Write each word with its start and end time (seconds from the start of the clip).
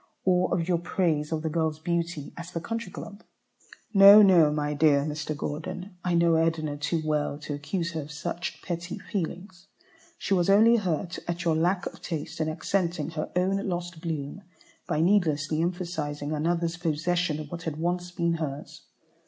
or 0.25 0.51
of 0.51 0.67
your 0.67 0.79
praise 0.79 1.31
of 1.31 1.43
the 1.43 1.47
girl's 1.49 1.77
beauty 1.77 2.33
at 2.35 2.47
the 2.55 2.59
Country 2.59 2.91
Club? 2.91 3.23
No, 3.93 4.23
no, 4.23 4.51
my 4.51 4.73
dear 4.73 5.01
Mr. 5.03 5.37
Gordon, 5.37 5.95
I 6.03 6.15
know 6.15 6.37
Edna 6.37 6.75
too 6.75 7.03
well 7.05 7.37
to 7.37 7.53
accuse 7.53 7.91
her 7.91 8.01
of 8.01 8.11
such 8.11 8.63
petty 8.63 8.97
feelings. 8.97 9.67
She 10.17 10.33
was 10.33 10.49
only 10.49 10.77
hurt 10.77 11.19
at 11.27 11.43
your 11.45 11.55
lack 11.55 11.85
of 11.85 12.01
taste 12.01 12.41
in 12.41 12.49
accenting 12.49 13.11
her 13.11 13.31
own 13.35 13.57
lost 13.67 14.01
bloom 14.01 14.41
by 14.87 15.01
needlessly 15.01 15.61
emphasizing 15.61 16.31
another's 16.31 16.77
possession 16.77 17.39
of 17.39 17.51
what 17.51 17.61
had 17.61 17.77
once 17.77 18.09
been 18.09 18.33
hers. 18.33 18.87